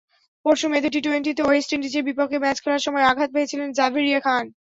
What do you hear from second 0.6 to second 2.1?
মেয়েদের টি-টোয়েন্টিতে ওয়েস্ট ইন্ডিজের